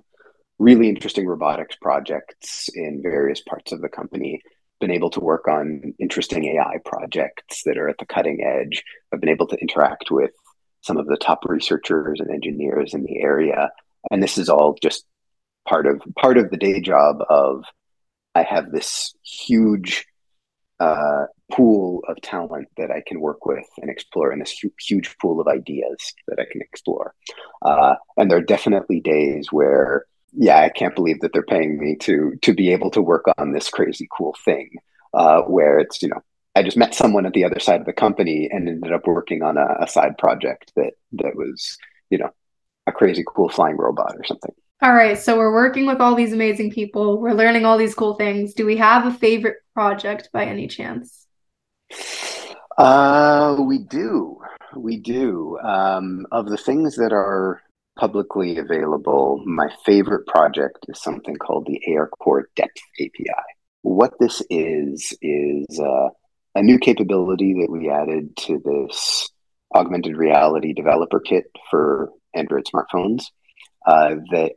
[0.61, 4.41] really interesting robotics projects in various parts of the company.
[4.81, 8.85] Been able to work on interesting AI projects that are at the cutting edge.
[9.13, 10.31] I've been able to interact with
[10.83, 13.71] some of the top researchers and engineers in the area,
[14.11, 15.05] and this is all just
[15.69, 17.65] part of part of the day job of
[18.35, 20.07] I have this huge
[20.79, 25.17] uh, pool of talent that I can work with and explore, and this hu- huge
[25.19, 27.15] pool of ideas that I can explore.
[27.63, 31.97] Uh, and there are definitely days where, yeah, I can't believe that they're paying me
[32.01, 34.71] to to be able to work on this crazy cool thing.
[35.13, 36.23] Uh, where it's you know
[36.55, 39.43] I just met someone at the other side of the company and ended up working
[39.43, 41.79] on a, a side project that that was
[42.11, 42.31] you know
[42.87, 44.53] a crazy cool flying robot or something.
[44.83, 47.21] All right, so we're working with all these amazing people.
[47.21, 48.55] We're learning all these cool things.
[48.55, 51.27] Do we have a favorite project by any chance?
[52.79, 54.41] Uh, we do.
[54.75, 55.59] We do.
[55.59, 57.61] Um, of the things that are
[58.01, 63.45] publicly available, my favorite project is something called the ARCore Depth API.
[63.83, 66.09] What this is, is uh,
[66.55, 69.29] a new capability that we added to this
[69.75, 73.25] augmented reality developer kit for Android smartphones
[73.87, 74.57] uh, that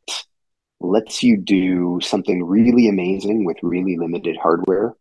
[0.79, 4.93] lets you do something really amazing with really limited hardware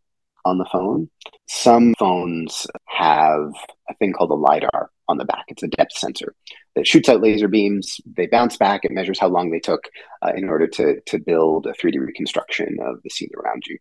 [0.43, 1.09] on the phone.
[1.47, 3.53] Some phones have
[3.89, 5.45] a thing called a LiDAR on the back.
[5.47, 6.33] It's a depth sensor
[6.75, 8.01] that shoots out laser beams.
[8.17, 8.81] They bounce back.
[8.83, 9.89] It measures how long they took
[10.23, 13.77] uh, in order to, to build a 3D reconstruction of the scene around you.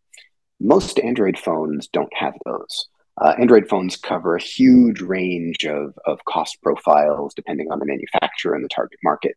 [0.60, 2.88] Most Android phones don't have those.
[3.20, 8.54] Uh, Android phones cover a huge range of, of cost profiles depending on the manufacturer
[8.54, 9.36] and the target market.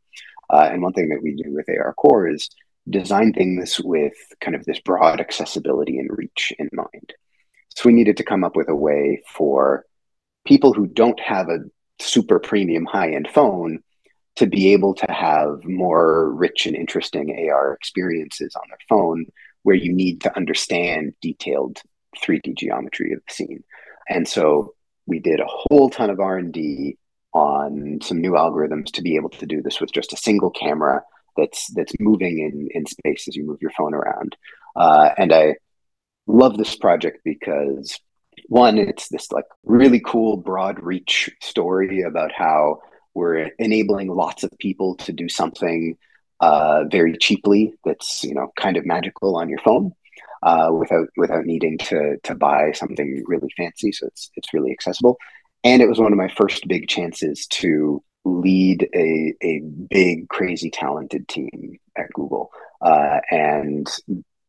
[0.49, 2.49] Uh, and one thing that we do with ARCore is
[2.89, 7.13] design things with kind of this broad accessibility and reach in mind.
[7.69, 9.85] So we needed to come up with a way for
[10.45, 11.59] people who don't have a
[11.99, 13.79] super premium high end phone
[14.35, 19.25] to be able to have more rich and interesting AR experiences on their phone
[19.63, 21.79] where you need to understand detailed
[22.23, 23.63] 3D geometry of the scene.
[24.09, 24.75] And so
[25.07, 26.97] we did a whole ton of R&D
[27.33, 31.01] on some new algorithms to be able to do this with just a single camera
[31.35, 34.37] that's that's moving in in space as you move your phone around.
[34.75, 35.55] Uh, and I
[36.27, 37.99] love this project because
[38.47, 42.81] one, it's this like really cool broad reach story about how
[43.13, 45.97] we're enabling lots of people to do something
[46.41, 49.91] uh, very cheaply that's you know kind of magical on your phone
[50.43, 53.91] uh, without without needing to to buy something really fancy.
[53.91, 55.17] So it's it's really accessible.
[55.63, 60.69] And it was one of my first big chances to lead a a big, crazy,
[60.69, 62.51] talented team at Google.
[62.81, 63.87] Uh, and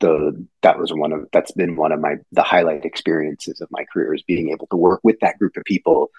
[0.01, 3.84] the that was one of that's been one of my the highlight experiences of my
[3.92, 6.11] career is being able to work with that group of people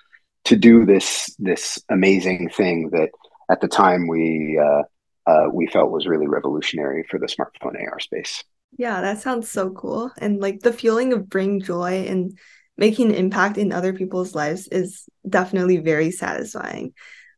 [0.45, 3.09] to do this this amazing thing that
[3.51, 4.83] at the time we uh,
[5.27, 8.43] uh, we felt was really revolutionary for the smartphone AR space.
[8.77, 10.11] Yeah, that sounds so cool.
[10.17, 12.37] And like the feeling of bring joy and
[12.77, 16.93] making an impact in other people's lives is definitely very satisfying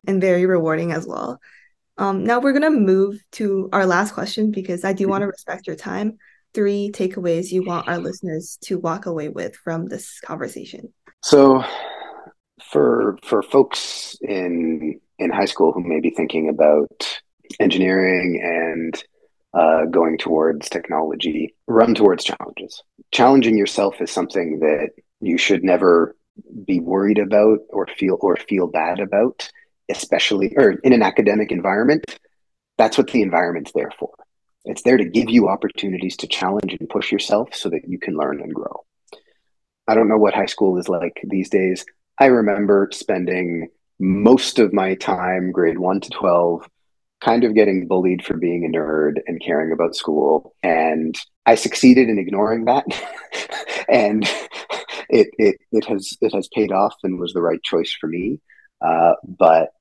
[0.06, 1.40] and very rewarding as well.
[2.00, 5.32] Um, now we're gonna move to our last question because I do want to mm-hmm.
[5.32, 6.18] respect your time.
[6.54, 10.94] Three takeaways you want our listeners to walk away with from this conversation.
[11.22, 11.64] So,
[12.72, 17.20] for for folks in in high school who may be thinking about
[17.60, 19.04] engineering and
[19.54, 22.82] uh, going towards technology, run towards challenges.
[23.12, 26.16] Challenging yourself is something that you should never
[26.66, 29.52] be worried about or feel or feel bad about,
[29.90, 32.06] especially or in an academic environment.
[32.78, 34.14] That's what the environment's there for.
[34.66, 38.16] It's there to give you opportunities to challenge and push yourself so that you can
[38.16, 38.86] learn and grow.
[39.88, 41.86] I don't know what high school is like these days.
[42.20, 43.70] I remember spending
[44.00, 46.68] most of my time, grade one to 12,
[47.22, 50.54] kind of getting bullied for being a nerd and caring about school.
[50.64, 52.86] And I succeeded in ignoring that.
[53.90, 54.24] and
[55.10, 58.40] it, it, it has, it has paid off and was the right choice for me.
[58.82, 59.72] Uh, but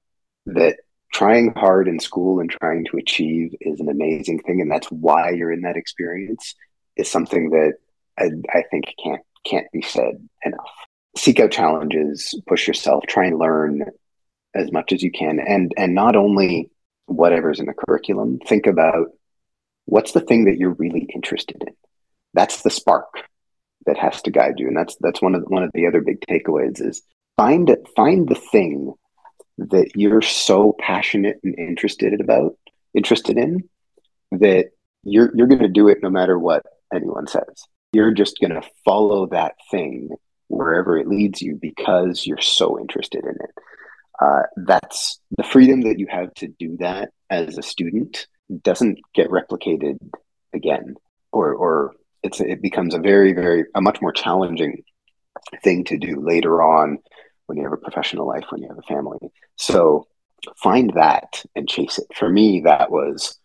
[0.47, 0.77] that
[1.13, 4.61] trying hard in school and trying to achieve is an amazing thing.
[4.61, 6.55] And that's why you're in that experience
[6.97, 7.75] is something that
[8.19, 10.71] I, I think can't, can't be said enough.
[11.17, 13.85] Seek out challenges, push yourself, try and learn
[14.55, 15.41] as much as you can.
[15.41, 16.71] And, and not only
[17.07, 19.09] whatever's in the curriculum, think about
[19.87, 21.75] what's the thing that you're really interested in.
[22.35, 23.09] That's the spark
[23.87, 26.03] that has to guide you, and that's that's one of the, one of the other
[26.03, 27.03] big takeaways is
[27.37, 28.93] find find the thing
[29.59, 32.57] that you're so passionate and interested about,
[32.95, 33.69] interested in,
[34.33, 34.71] that
[35.05, 37.65] you're you're going to do it no matter what anyone says.
[37.93, 40.11] You're just going to follow that thing
[40.49, 43.51] wherever it leads you because you're so interested in it
[44.21, 48.27] uh, that's the freedom that you have to do that as a student
[48.63, 49.99] doesn't get replicated
[50.55, 50.95] again
[51.33, 51.93] or or
[52.23, 54.83] it's it becomes a very very a much more challenging
[55.63, 56.99] thing to do later on
[57.49, 59.19] when you have a professional life when you have a family
[59.57, 60.07] so
[60.57, 63.39] find that and chase it for me that was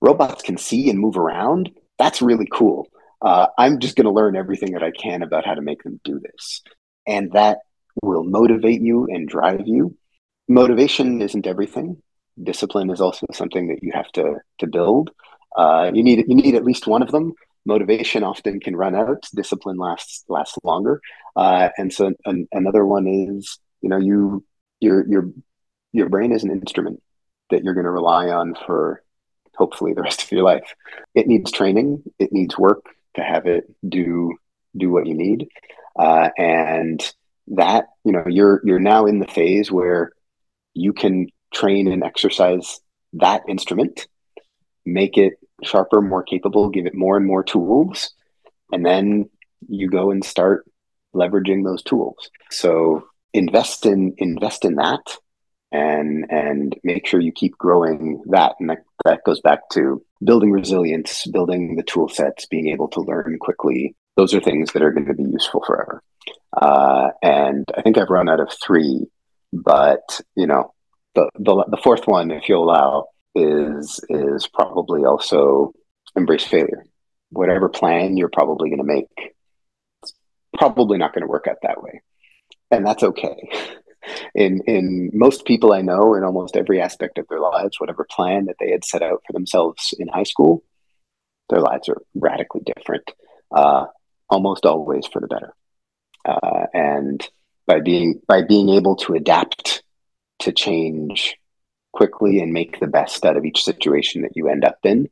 [0.00, 2.86] robots can see and move around that's really cool
[3.22, 6.00] uh, i'm just going to learn everything that i can about how to make them
[6.04, 6.62] do this
[7.06, 7.58] and that
[8.02, 9.96] will motivate you and drive you
[10.50, 12.02] motivation isn't everything.
[12.42, 15.10] Discipline is also something that you have to to build.
[15.56, 17.32] Uh, you need you need at least one of them.
[17.66, 19.26] Motivation often can run out.
[19.34, 21.00] Discipline lasts lasts longer.
[21.36, 24.44] Uh, and so an, another one is you know you
[24.80, 25.30] your your
[25.92, 27.02] your brain is an instrument
[27.50, 29.02] that you're going to rely on for
[29.56, 30.74] hopefully the rest of your life.
[31.14, 32.02] It needs training.
[32.18, 32.84] It needs work
[33.16, 34.34] to have it do
[34.76, 35.48] do what you need.
[35.98, 37.00] Uh, and
[37.48, 40.12] that you know you're you're now in the phase where
[40.74, 42.80] you can train and exercise
[43.14, 44.06] that instrument,
[44.86, 48.12] make it sharper, more capable, give it more and more tools,
[48.72, 49.28] and then
[49.68, 50.64] you go and start
[51.14, 52.30] leveraging those tools.
[52.50, 55.00] So invest in invest in that
[55.72, 58.54] and and make sure you keep growing that.
[58.60, 63.00] And that, that goes back to building resilience building the tool sets being able to
[63.00, 63.94] learn quickly.
[64.16, 66.02] Those are things that are going to be useful forever.
[66.52, 69.06] Uh, and i think i've run out of three
[69.52, 70.74] but you know,
[71.14, 75.72] the, the the fourth one, if you'll allow, is is probably also
[76.16, 76.84] embrace failure.
[77.30, 79.34] Whatever plan you're probably going to make,
[80.02, 80.14] it's
[80.56, 82.02] probably not going to work out that way,
[82.70, 83.50] and that's okay.
[84.34, 88.46] In in most people I know, in almost every aspect of their lives, whatever plan
[88.46, 90.64] that they had set out for themselves in high school,
[91.50, 93.10] their lives are radically different,
[93.54, 93.86] uh,
[94.30, 95.52] almost always for the better.
[96.24, 97.28] Uh, and
[97.66, 99.82] by being by being able to adapt
[100.40, 101.36] to change
[101.92, 105.08] quickly and make the best out of each situation that you end up in.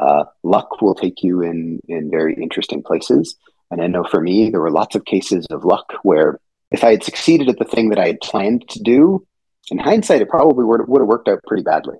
[0.00, 3.36] Uh, luck will take you in in very interesting places,
[3.70, 6.92] And I know for me, there were lots of cases of luck where if I
[6.92, 9.26] had succeeded at the thing that I had planned to do,
[9.70, 11.96] in hindsight, it probably would, would have worked out pretty badly.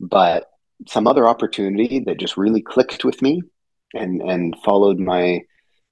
[0.00, 0.46] But
[0.88, 3.42] some other opportunity that just really clicked with me
[3.94, 5.42] and, and followed my,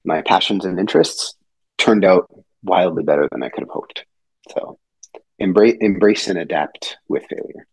[0.03, 1.35] my passions and interests
[1.77, 2.29] turned out
[2.63, 4.05] wildly better than I could have hoped.
[4.51, 4.77] So
[5.39, 7.67] embrace, embrace and adapt with failure.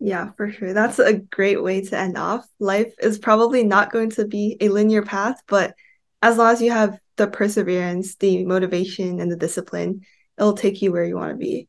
[0.00, 0.72] Yeah, for sure.
[0.72, 2.46] That's a great way to end off.
[2.60, 5.74] Life is probably not going to be a linear path, but
[6.22, 10.02] as long as you have the perseverance, the motivation, and the discipline,
[10.38, 11.68] it'll take you where you want to be.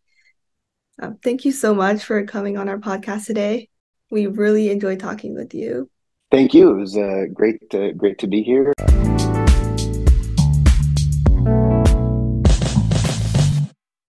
[1.02, 3.70] Um, thank you so much for coming on our podcast today.
[4.12, 5.90] We really enjoyed talking with you.
[6.32, 6.70] Thank you.
[6.72, 8.74] It was uh, great, to, great to be here.